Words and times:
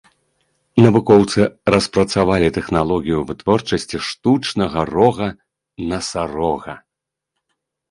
Навукоўцы 0.85 1.41
распрацавалі 1.75 2.47
тэхналогію 2.57 3.19
вытворчасці 3.29 3.97
штучнага 4.09 4.79
рога 4.93 5.27
насарога. 5.95 6.79